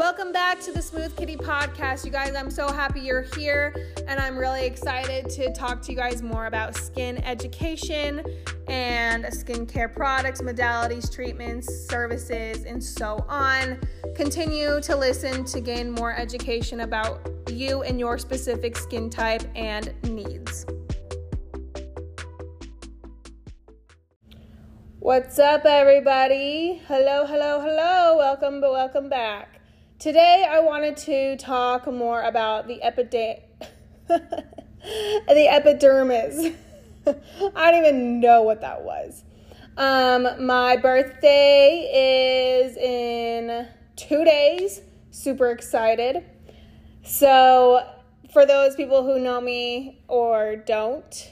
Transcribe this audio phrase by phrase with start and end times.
[0.00, 2.06] Welcome back to the Smooth Kitty podcast.
[2.06, 3.74] You guys, I'm so happy you're here,
[4.08, 8.24] and I'm really excited to talk to you guys more about skin education
[8.66, 13.78] and skincare products, modalities, treatments, services, and so on.
[14.14, 19.92] Continue to listen to gain more education about you and your specific skin type and
[20.04, 20.64] needs.
[24.98, 26.80] What's up, everybody?
[26.88, 28.16] Hello, hello, hello.
[28.16, 29.59] Welcome, welcome back.
[30.00, 33.42] Today, I wanted to talk more about the epide-
[34.08, 36.54] the epidermis.
[37.54, 39.24] I don't even know what that was.
[39.76, 44.80] Um, my birthday is in two days.
[45.10, 46.24] Super excited.
[47.04, 47.86] So,
[48.32, 51.30] for those people who know me or don't,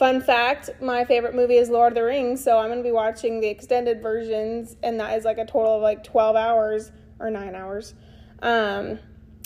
[0.00, 2.90] fun fact my favorite movie is Lord of the Rings, so I'm going to be
[2.90, 7.30] watching the extended versions, and that is like a total of like 12 hours or
[7.30, 7.92] nine hours.
[8.40, 8.98] Um,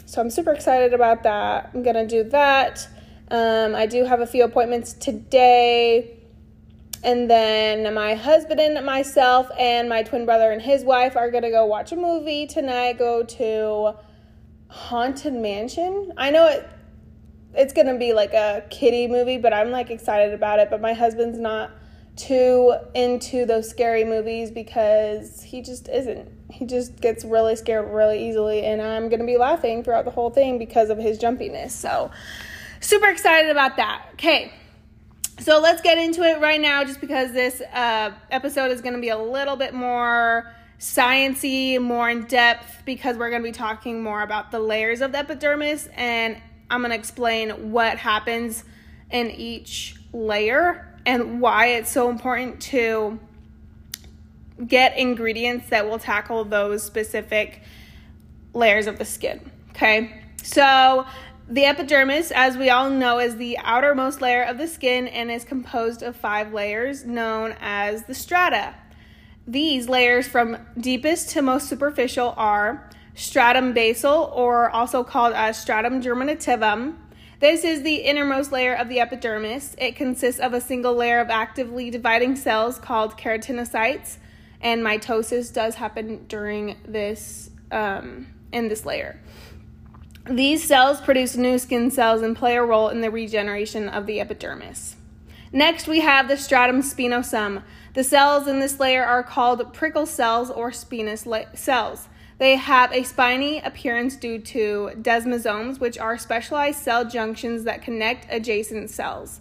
[0.07, 1.73] so I'm super excited about that.
[1.75, 2.87] I'm going to do that.
[3.33, 6.21] Um, I do have a few appointments today.
[7.03, 11.43] And then my husband and myself and my twin brother and his wife are going
[11.43, 13.95] to go watch a movie tonight, go to
[14.69, 16.13] Haunted Mansion.
[16.17, 16.69] I know it
[17.57, 20.81] it's going to be like a kiddie movie, but I'm like excited about it, but
[20.81, 21.71] my husband's not
[22.17, 26.31] too into those scary movies because he just isn't.
[26.51, 30.31] He just gets really scared really easily, and I'm gonna be laughing throughout the whole
[30.31, 31.71] thing because of his jumpiness.
[31.71, 32.11] So,
[32.81, 34.07] super excited about that.
[34.15, 34.53] Okay,
[35.41, 39.09] so let's get into it right now, just because this uh, episode is gonna be
[39.09, 44.53] a little bit more sciency, more in depth, because we're gonna be talking more about
[44.53, 46.37] the layers of the epidermis, and
[46.71, 48.65] I'm gonna explain what happens
[49.11, 53.19] in each layer and why it's so important to
[54.67, 57.63] get ingredients that will tackle those specific
[58.53, 59.51] layers of the skin.
[59.71, 61.07] Okay, so
[61.49, 65.45] the epidermis, as we all know, is the outermost layer of the skin and is
[65.45, 68.75] composed of five layers known as the strata.
[69.47, 76.03] These layers, from deepest to most superficial, are stratum basal, or also called as stratum
[76.03, 76.97] germinativum,
[77.41, 79.75] this is the innermost layer of the epidermis.
[79.79, 84.17] It consists of a single layer of actively dividing cells called keratinocytes,
[84.61, 89.21] and mitosis does happen during this um, in this layer.
[90.27, 94.21] These cells produce new skin cells and play a role in the regeneration of the
[94.21, 94.97] epidermis.
[95.53, 97.63] Next, we have the stratum spinosum.
[97.93, 102.09] The cells in this layer are called prickle cells or spinous cells.
[102.39, 108.27] They have a spiny appearance due to desmosomes, which are specialized cell junctions that connect
[108.29, 109.41] adjacent cells.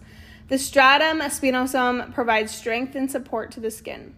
[0.49, 4.15] The stratum spinosum provides strength and support to the skin.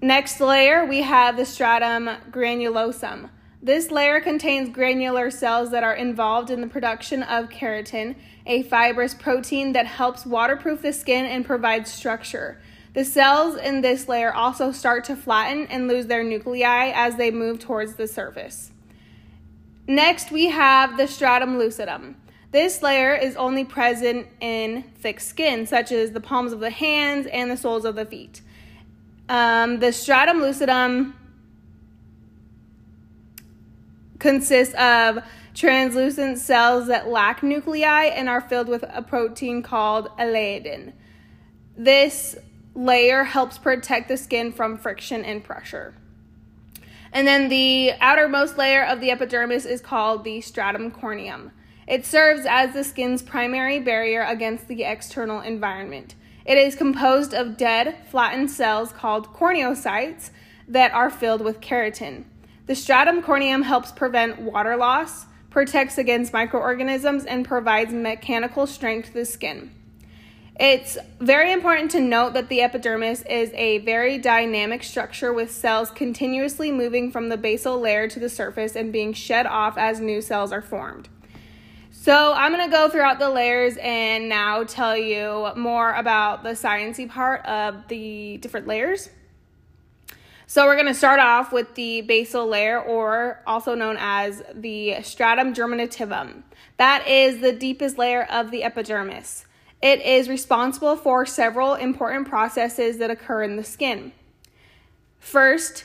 [0.00, 3.30] Next layer, we have the stratum granulosum.
[3.60, 8.14] This layer contains granular cells that are involved in the production of keratin,
[8.46, 12.60] a fibrous protein that helps waterproof the skin and provides structure.
[12.98, 17.30] The cells in this layer also start to flatten and lose their nuclei as they
[17.30, 18.72] move towards the surface.
[19.86, 22.16] Next, we have the stratum lucidum.
[22.50, 27.28] This layer is only present in thick skin, such as the palms of the hands
[27.28, 28.42] and the soles of the feet.
[29.28, 31.12] Um, the stratum lucidum
[34.18, 35.20] consists of
[35.54, 40.94] translucent cells that lack nuclei and are filled with a protein called eleidin.
[41.76, 42.36] This
[42.78, 45.94] layer helps protect the skin from friction and pressure.
[47.12, 51.50] And then the outermost layer of the epidermis is called the stratum corneum.
[51.88, 56.14] It serves as the skin's primary barrier against the external environment.
[56.44, 60.30] It is composed of dead, flattened cells called corneocytes
[60.68, 62.26] that are filled with keratin.
[62.66, 69.14] The stratum corneum helps prevent water loss, protects against microorganisms, and provides mechanical strength to
[69.14, 69.72] the skin.
[70.58, 75.88] It's very important to note that the epidermis is a very dynamic structure with cells
[75.92, 80.20] continuously moving from the basal layer to the surface and being shed off as new
[80.20, 81.08] cells are formed.
[81.92, 86.50] So, I'm going to go throughout the layers and now tell you more about the
[86.50, 89.10] sciency part of the different layers.
[90.48, 95.02] So, we're going to start off with the basal layer, or also known as the
[95.02, 96.42] stratum germinativum.
[96.78, 99.44] That is the deepest layer of the epidermis.
[99.80, 104.12] It is responsible for several important processes that occur in the skin.
[105.20, 105.84] First,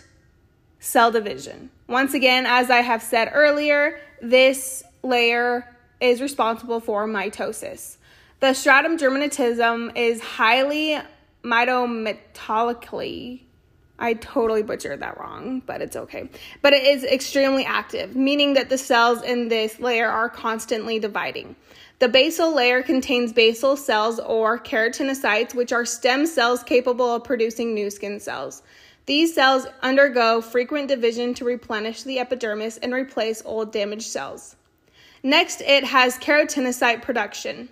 [0.79, 1.69] cell division.
[1.87, 5.67] Once again, as I have said earlier, this layer
[6.01, 7.97] is responsible for mitosis.
[8.39, 10.99] The stratum germinativum is highly
[11.43, 13.42] mitometallically
[13.99, 16.29] I totally butchered that wrong, but it's okay.
[16.61, 21.55] But it is extremely active, meaning that the cells in this layer are constantly dividing.
[21.99, 27.73] The basal layer contains basal cells or keratinocytes, which are stem cells capable of producing
[27.73, 28.63] new skin cells.
[29.05, 34.55] These cells undergo frequent division to replenish the epidermis and replace old damaged cells.
[35.21, 37.69] Next, it has keratinocyte production.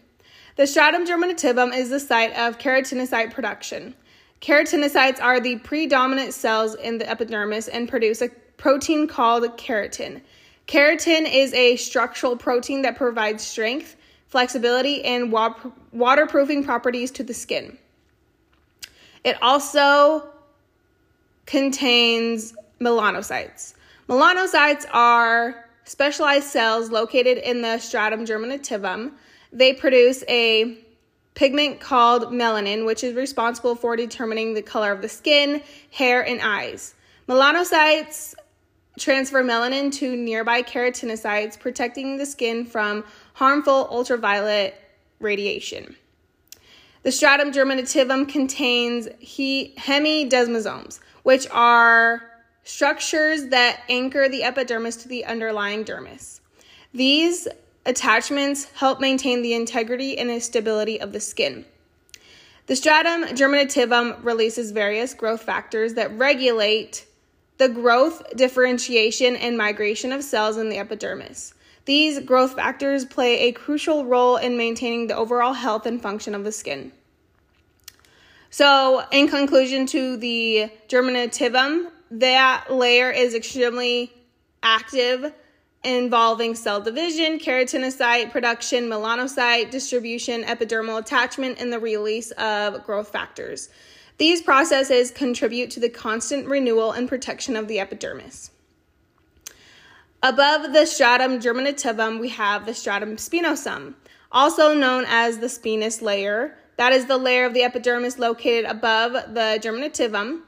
[0.56, 3.96] The stratum germinativum is the site of keratinocyte production.
[4.42, 10.20] Keratinocytes are the predominant cells in the epidermis and produce a protein called keratin.
[10.68, 13.96] Keratin is a structural protein that provides strength,
[14.28, 17.78] flexibility, and waterproofing properties to the skin.
[19.24, 20.28] It also
[21.46, 23.76] contains melanocytes.
[24.10, 29.12] Melanocytes are specialized cells located in the stratum germinativum.
[29.54, 30.78] They produce a
[31.34, 35.62] pigment called melanin, which is responsible for determining the color of the skin,
[35.92, 36.94] hair, and eyes.
[37.28, 38.36] Melanocytes
[39.00, 44.76] transfer melanin to nearby keratinocytes, protecting the skin from harmful ultraviolet
[45.20, 45.96] radiation.
[47.04, 52.22] The stratum germinativum contains he- hemidesmosomes, which are
[52.64, 56.42] structures that anchor the epidermis to the underlying dermis.
[56.94, 57.48] These
[57.86, 61.66] attachments help maintain the integrity and stability of the skin.
[62.68, 67.06] The stratum germinativum releases various growth factors that regulate
[67.58, 71.54] the growth, differentiation, and migration of cells in the epidermis.
[71.86, 76.44] These growth factors play a crucial role in maintaining the overall health and function of
[76.44, 76.92] the skin.
[78.50, 84.12] So, in conclusion to the germinativum, that layer is extremely
[84.62, 85.34] active
[85.84, 93.70] involving cell division, keratinocyte production, melanocyte distribution, epidermal attachment, and the release of growth factors.
[94.18, 98.52] These processes contribute to the constant renewal and protection of the epidermis.
[100.22, 103.96] Above the stratum germinativum, we have the stratum spinosum,
[104.32, 106.56] also known as the spinous layer.
[106.78, 110.42] That is the layer of the epidermis located above the germinativum.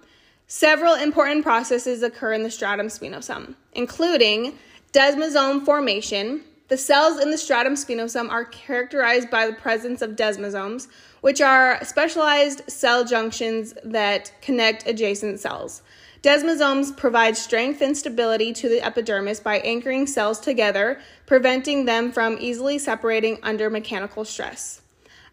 [0.45, 4.59] Several important processes occur in the stratum spinosum, including
[4.93, 6.41] Desmosome formation.
[6.67, 10.87] The cells in the stratum spinosum are characterized by the presence of desmosomes,
[11.21, 15.81] which are specialized cell junctions that connect adjacent cells.
[16.21, 22.37] Desmosomes provide strength and stability to the epidermis by anchoring cells together, preventing them from
[22.39, 24.83] easily separating under mechanical stress.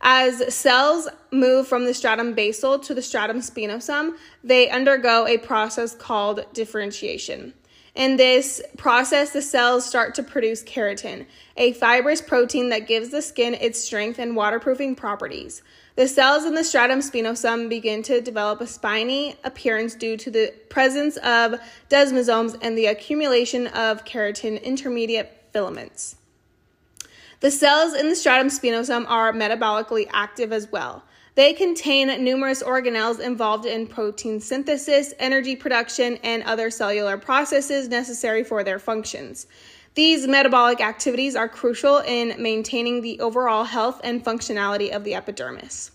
[0.01, 5.95] As cells move from the stratum basal to the stratum spinosum, they undergo a process
[5.95, 7.53] called differentiation.
[8.00, 11.26] In this process, the cells start to produce keratin,
[11.58, 15.61] a fibrous protein that gives the skin its strength and waterproofing properties.
[15.97, 20.55] The cells in the stratum spinosum begin to develop a spiny appearance due to the
[20.70, 21.61] presence of
[21.91, 26.17] desmosomes and the accumulation of keratin intermediate filaments.
[27.41, 31.05] The cells in the stratum spinosum are metabolically active as well.
[31.35, 38.43] They contain numerous organelles involved in protein synthesis, energy production, and other cellular processes necessary
[38.43, 39.47] for their functions.
[39.94, 45.93] These metabolic activities are crucial in maintaining the overall health and functionality of the epidermis.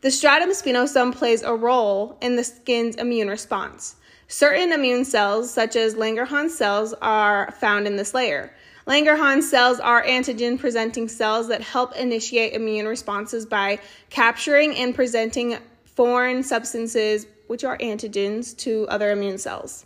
[0.00, 3.96] The stratum spinosum plays a role in the skin's immune response.
[4.28, 8.52] Certain immune cells, such as Langerhans cells, are found in this layer.
[8.88, 15.58] Langerhans cells are antigen presenting cells that help initiate immune responses by capturing and presenting
[15.84, 19.84] foreign substances, which are antigens, to other immune cells.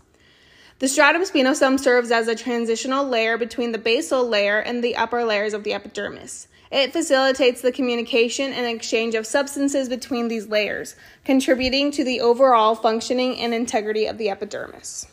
[0.79, 5.25] The stratum spinosum serves as a transitional layer between the basal layer and the upper
[5.25, 6.47] layers of the epidermis.
[6.71, 10.95] It facilitates the communication and exchange of substances between these layers,
[11.25, 15.09] contributing to the overall functioning and integrity of the epidermis.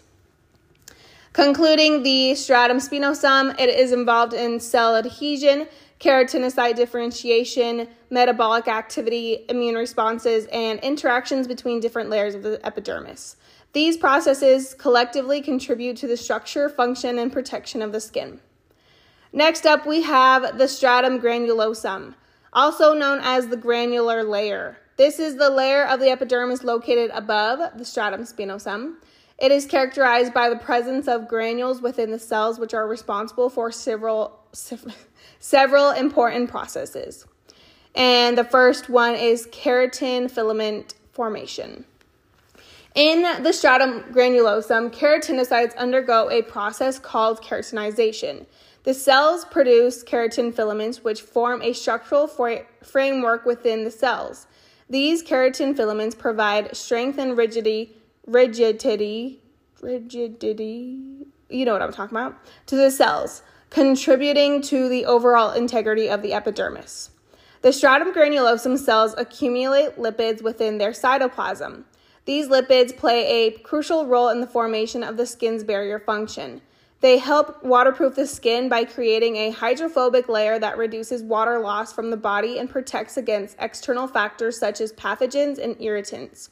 [1.33, 5.67] Concluding the stratum spinosum, it is involved in cell adhesion,
[5.99, 13.35] keratinocyte differentiation, metabolic activity, immune responses, and interactions between different layers of the epidermis.
[13.73, 18.39] These processes collectively contribute to the structure, function, and protection of the skin.
[19.31, 22.15] Next up, we have the stratum granulosum,
[22.51, 24.77] also known as the granular layer.
[24.97, 28.95] This is the layer of the epidermis located above the stratum spinosum.
[29.39, 33.71] It is characterized by the presence of granules within the cells, which are responsible for
[33.71, 34.37] several,
[35.39, 37.25] several important processes.
[37.95, 41.85] And the first one is keratin filament formation.
[42.95, 48.45] In the stratum granulosum, keratinocytes undergo a process called keratinization.
[48.83, 52.27] The cells produce keratin filaments, which form a structural
[52.83, 54.47] framework within the cells.
[54.89, 57.95] These keratin filaments provide strength and rigidity
[58.29, 59.41] rigidity,
[59.81, 66.09] rigidity, you know what I'm talking about, to the cells, contributing to the overall integrity
[66.09, 67.11] of the epidermis.
[67.61, 71.83] The stratum granulosum cells accumulate lipids within their cytoplasm.
[72.25, 76.61] These lipids play a crucial role in the formation of the skin's barrier function.
[77.01, 82.11] They help waterproof the skin by creating a hydrophobic layer that reduces water loss from
[82.11, 86.49] the body and protects against external factors such as pathogens and irritants.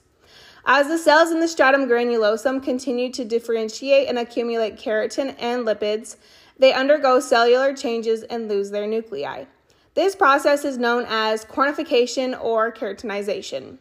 [0.69, 6.17] As the cells in the stratum granulosum continue to differentiate and accumulate keratin and lipids,
[6.59, 9.45] they undergo cellular changes and lose their nuclei.
[9.93, 13.77] This process is known as cornification or keratinization.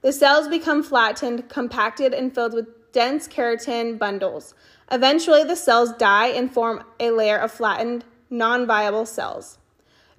[0.00, 4.54] The cells become flattened, compacted, and filled with dense keratin bundles.
[4.90, 9.58] Eventually, the cells die and form a layer of flattened, non viable cells.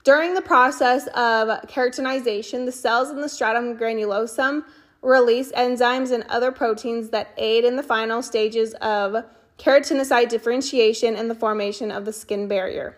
[0.05, 4.63] During the process of keratinization, the cells in the stratum granulosum
[5.05, 9.23] release enzymes and other proteins that aid in the final stages of
[9.57, 12.97] keratinocyte differentiation and the formation of the skin barrier.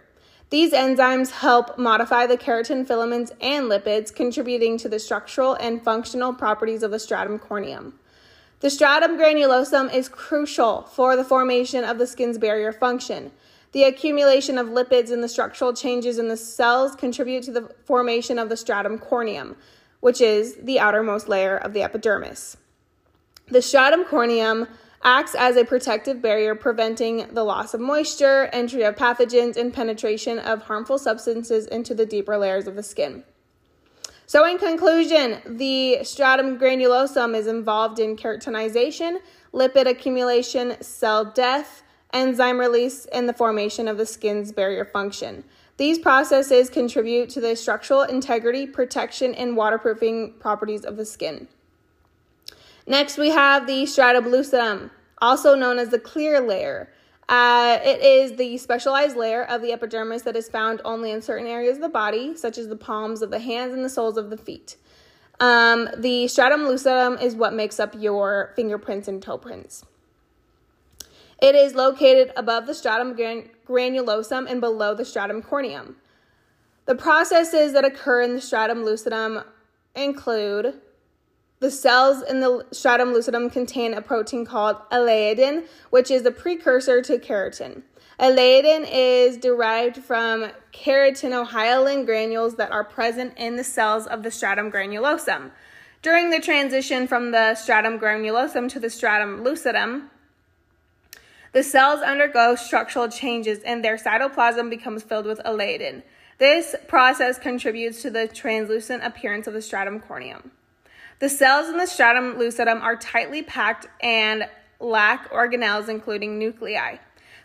[0.50, 6.34] These enzymes help modify the keratin filaments and lipids, contributing to the structural and functional
[6.34, 7.92] properties of the stratum corneum.
[8.62, 13.32] The stratum granulosum is crucial for the formation of the skin's barrier function.
[13.74, 18.40] The accumulation of lipids and the structural changes in the cells contribute to the formation
[18.40, 19.58] of the stratum corneum,
[20.00, 22.58] which is the outermost layer of the epidermis.
[23.50, 24.68] The stratum corneum
[25.04, 30.40] acts as a protective barrier, preventing the loss of moisture, entry of pathogens, and penetration
[30.40, 33.24] of harmful substances into the deeper layers of the skin.
[34.26, 39.20] So, in conclusion, the stratum granulosum is involved in keratinization,
[39.54, 45.46] lipid accumulation, cell death, enzyme release, and the formation of the skin's barrier function.
[45.78, 51.48] These processes contribute to the structural integrity, protection, and waterproofing properties of the skin.
[52.88, 56.90] Next, we have the stratum lucidum, also known as the clear layer.
[57.30, 61.46] Uh, it is the specialized layer of the epidermis that is found only in certain
[61.46, 64.30] areas of the body, such as the palms of the hands and the soles of
[64.30, 64.78] the feet.
[65.40, 69.84] Um, the stratum lucidum is what makes up your fingerprints and toe prints.
[71.40, 73.16] It is located above the stratum
[73.68, 75.96] granulosum and below the stratum corneum.
[76.86, 79.44] The processes that occur in the stratum lucidum
[79.96, 80.76] include
[81.60, 87.02] the cells in the stratum lucidum contain a protein called eleidin, which is a precursor
[87.02, 87.82] to keratin.
[88.20, 94.72] Eleidin is derived from keratinohyalin granules that are present in the cells of the stratum
[94.72, 95.52] granulosum.
[96.02, 100.10] During the transition from the stratum granulosum to the stratum lucidum,
[101.54, 106.04] the cells undergo structural changes and their cytoplasm becomes filled with eleidin.
[106.38, 110.52] This process contributes to the translucent appearance of the stratum corneum.
[111.20, 114.48] The cells in the stratum lucidum are tightly packed and
[114.80, 116.98] lack organelles, including nuclei.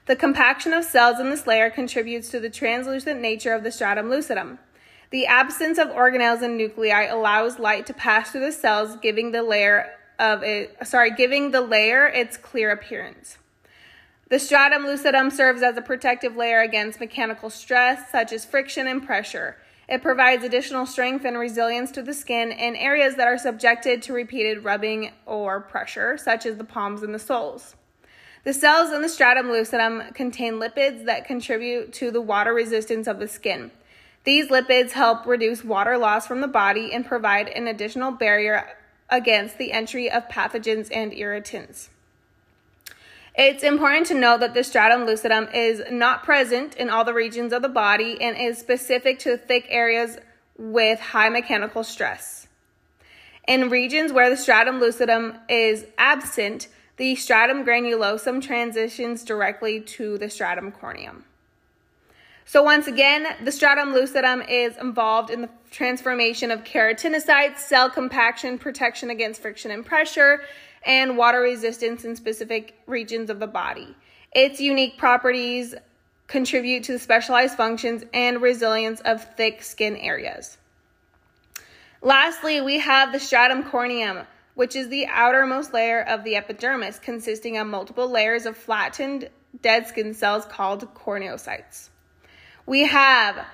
[0.07, 4.11] The compaction of cells in this layer contributes to the translucent nature of the stratum
[4.11, 4.59] lucidum.
[5.11, 9.43] The absence of organelles and nuclei allows light to pass through the cells, giving the
[9.43, 13.39] layer of it, sorry, giving the layer its clear appearance.
[14.33, 19.05] The stratum lucidum serves as a protective layer against mechanical stress, such as friction and
[19.05, 19.59] pressure.
[19.91, 24.15] It provides additional strength and resilience to the skin in areas that are subjected to
[24.15, 27.77] repeated rubbing or pressure, such as the palms and the soles.
[28.45, 33.19] The cells in the stratum lucidum contain lipids that contribute to the water resistance of
[33.19, 33.71] the skin.
[34.25, 38.79] These lipids help reduce water loss from the body and provide an additional barrier
[39.11, 41.91] against the entry of pathogens and irritants.
[43.35, 47.55] It's important to note that the stratum lucidum is not present in all the regions
[47.55, 50.19] of the body and is specific to thick areas
[50.59, 52.47] with high mechanical stress.
[53.49, 60.29] In regions where the stratum lucidum is absent, the stratum granulosum transitions directly to the
[60.29, 61.23] stratum corneum.
[62.45, 68.59] So, once again, the stratum lucidum is involved in the transformation of keratinocytes, cell compaction,
[68.59, 70.43] protection against friction and pressure,
[70.85, 73.97] and water resistance in specific regions of the body.
[74.35, 75.75] Its unique properties
[76.27, 80.57] contribute to the specialized functions and resilience of thick skin areas.
[82.01, 87.59] Lastly, we have the stratum corneum, which is the outermost layer of the epidermis, consisting
[87.59, 89.29] of multiple layers of flattened
[89.61, 91.91] dead skin cells called corneocytes.
[92.67, 93.45] We have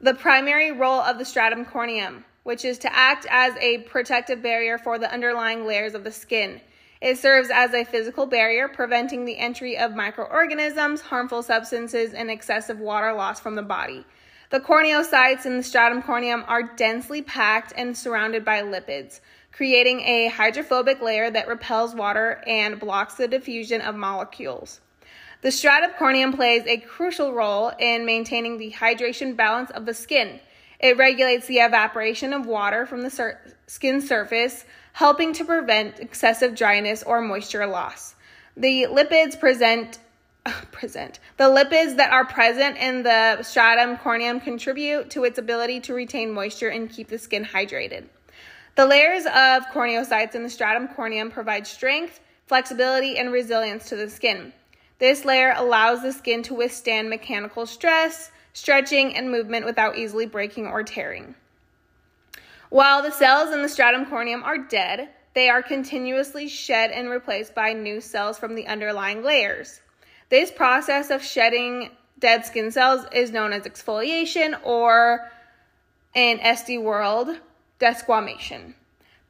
[0.00, 4.78] the primary role of the stratum corneum, which is to act as a protective barrier
[4.78, 6.60] for the underlying layers of the skin.
[7.00, 12.80] It serves as a physical barrier, preventing the entry of microorganisms, harmful substances, and excessive
[12.80, 14.04] water loss from the body.
[14.50, 19.20] The corneocytes in the stratum corneum are densely packed and surrounded by lipids,
[19.52, 24.80] creating a hydrophobic layer that repels water and blocks the diffusion of molecules.
[25.42, 30.40] The stratum corneum plays a crucial role in maintaining the hydration balance of the skin.
[30.78, 34.64] It regulates the evaporation of water from the sur- skin surface,
[34.96, 38.14] helping to prevent excessive dryness or moisture loss.
[38.56, 39.98] The lipids present
[40.72, 41.20] present.
[41.36, 46.32] The lipids that are present in the stratum corneum contribute to its ability to retain
[46.32, 48.06] moisture and keep the skin hydrated.
[48.76, 54.08] The layers of corneocytes in the stratum corneum provide strength, flexibility, and resilience to the
[54.08, 54.54] skin.
[54.98, 60.66] This layer allows the skin to withstand mechanical stress, stretching, and movement without easily breaking
[60.66, 61.34] or tearing.
[62.70, 67.54] While the cells in the stratum corneum are dead, they are continuously shed and replaced
[67.54, 69.80] by new cells from the underlying layers.
[70.28, 75.30] This process of shedding dead skin cells is known as exfoliation or
[76.14, 77.28] in SD world,
[77.78, 78.74] desquamation.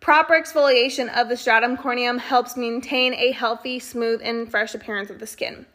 [0.00, 5.18] Proper exfoliation of the stratum corneum helps maintain a healthy, smooth, and fresh appearance of
[5.18, 5.66] the skin.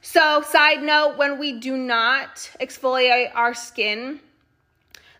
[0.00, 4.20] So, side note when we do not exfoliate our skin,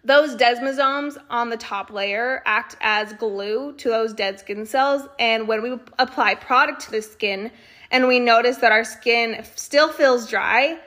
[0.05, 5.09] those desmosomes on the top layer act as glue to those dead skin cells.
[5.19, 7.51] And when we apply product to the skin
[7.91, 10.79] and we notice that our skin still feels dry,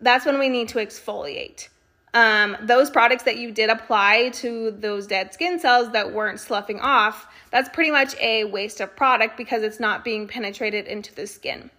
[0.00, 1.68] that's when we need to exfoliate.
[2.14, 6.80] Um, those products that you did apply to those dead skin cells that weren't sloughing
[6.80, 11.26] off, that's pretty much a waste of product because it's not being penetrated into the
[11.26, 11.70] skin.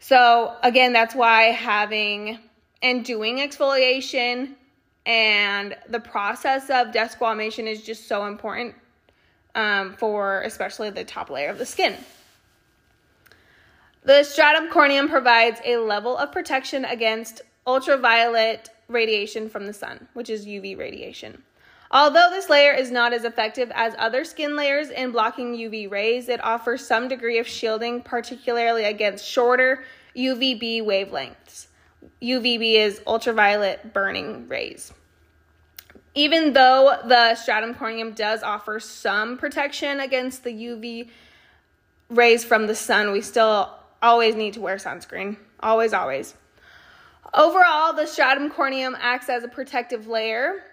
[0.00, 2.38] So, again, that's why having
[2.82, 4.54] and doing exfoliation
[5.06, 8.74] and the process of desquamation is just so important
[9.54, 11.96] um, for especially the top layer of the skin.
[14.04, 20.28] The stratum corneum provides a level of protection against ultraviolet radiation from the sun, which
[20.28, 21.42] is UV radiation.
[21.90, 26.28] Although this layer is not as effective as other skin layers in blocking UV rays,
[26.28, 29.84] it offers some degree of shielding, particularly against shorter
[30.16, 31.66] UVB wavelengths.
[32.20, 34.92] UVB is ultraviolet burning rays.
[36.14, 41.08] Even though the stratum corneum does offer some protection against the UV
[42.10, 43.70] rays from the sun, we still
[44.02, 45.36] always need to wear sunscreen.
[45.60, 46.34] Always, always.
[47.34, 50.64] Overall, the stratum corneum acts as a protective layer,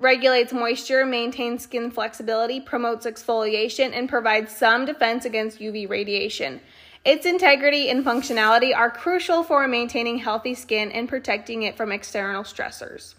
[0.00, 6.60] regulates moisture, maintains skin flexibility, promotes exfoliation, and provides some defense against UV radiation.
[7.04, 12.44] Its integrity and functionality are crucial for maintaining healthy skin and protecting it from external
[12.44, 13.14] stressors.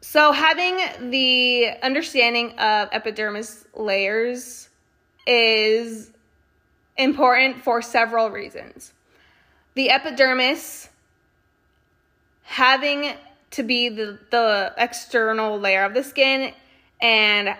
[0.00, 4.68] So, having the understanding of epidermis layers
[5.26, 6.10] is
[6.96, 8.92] important for several reasons.
[9.74, 10.88] The epidermis
[12.42, 13.14] having
[13.52, 16.52] to be the, the external layer of the skin
[17.00, 17.54] and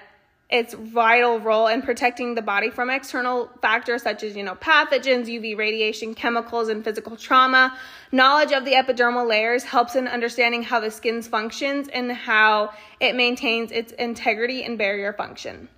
[0.51, 5.27] its vital role in protecting the body from external factors such as you know pathogens
[5.27, 7.77] uv radiation chemicals and physical trauma.
[8.13, 13.15] Knowledge of the epidermal layers helps in understanding how the skin functions and how it
[13.15, 15.69] maintains its integrity and barrier function.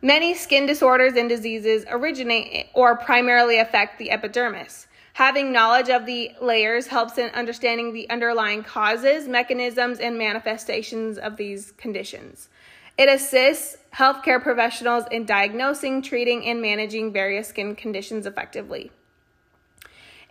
[0.00, 4.88] Many skin disorders and diseases originate or primarily affect the epidermis.
[5.12, 11.36] Having knowledge of the layers helps in understanding the underlying causes, mechanisms, and manifestations of
[11.36, 12.48] these conditions.
[12.96, 18.90] It assists healthcare professionals in diagnosing, treating, and managing various skin conditions effectively.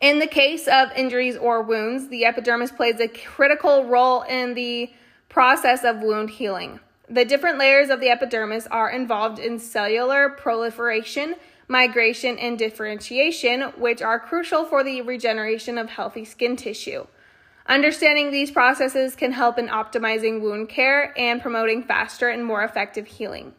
[0.02, 4.92] In the case of injuries or wounds, the epidermis plays a critical role in the
[5.30, 6.80] process of wound healing.
[7.08, 11.36] The different layers of the epidermis are involved in cellular proliferation,
[11.68, 17.06] migration, and differentiation, which are crucial for the regeneration of healthy skin tissue.
[17.68, 23.08] Understanding these processes can help in optimizing wound care and promoting faster and more effective
[23.08, 23.54] healing.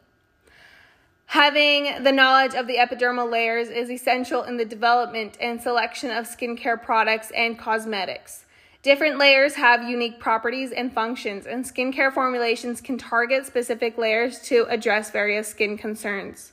[1.26, 6.26] Having the knowledge of the epidermal layers is essential in the development and selection of
[6.26, 8.44] skincare products and cosmetics.
[8.82, 14.66] Different layers have unique properties and functions, and skincare formulations can target specific layers to
[14.68, 16.51] address various skin concerns.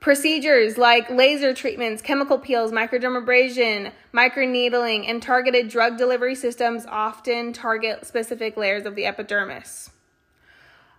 [0.00, 8.06] Procedures like laser treatments, chemical peels, microdermabrasion, microneedling, and targeted drug delivery systems often target
[8.06, 9.90] specific layers of the epidermis.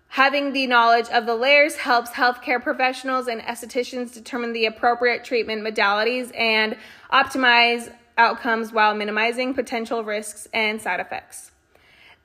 [0.09, 5.61] Having the knowledge of the layers helps healthcare professionals and estheticians determine the appropriate treatment
[5.61, 6.75] modalities and
[7.13, 11.51] optimize outcomes while minimizing potential risks and side effects.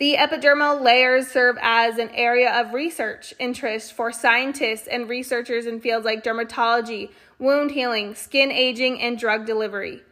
[0.04, 5.80] The epidermal layers serve as an area of research interest for scientists and researchers in
[5.80, 10.02] fields like dermatology, wound healing, skin aging, and drug delivery.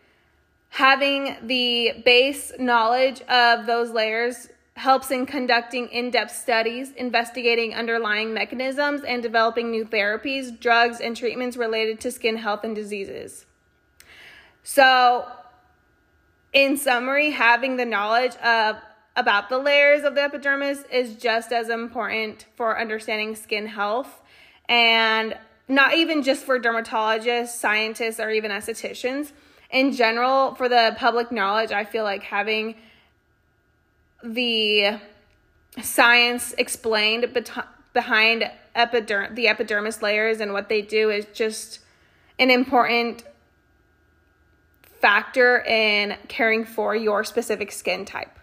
[0.71, 8.33] Having the base knowledge of those layers helps in conducting in depth studies, investigating underlying
[8.33, 13.45] mechanisms, and developing new therapies, drugs, and treatments related to skin health and diseases.
[14.63, 15.27] So,
[16.55, 18.79] in summary, having the knowledge of
[19.17, 24.23] about the layers of the epidermis is just as important for understanding skin health
[24.69, 25.37] and
[25.69, 29.33] not even just for dermatologists, scientists, or even estheticians.
[29.71, 32.77] In general, for the public knowledge, I feel like having
[34.23, 34.99] the
[35.81, 37.27] science explained
[37.93, 41.81] behind epiderm- the epidermis layers and what they do is just
[42.39, 43.25] an important
[45.01, 48.39] factor in caring for your specific skin type.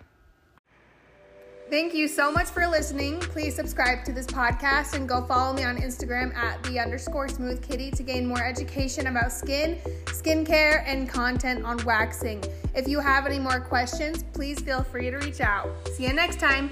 [1.69, 3.19] Thank you so much for listening.
[3.19, 7.61] Please subscribe to this podcast and go follow me on Instagram at the underscore smooth
[7.61, 12.43] kitty to gain more education about skin, skincare, and content on waxing.
[12.73, 15.69] If you have any more questions, please feel free to reach out.
[15.89, 16.71] See you next time.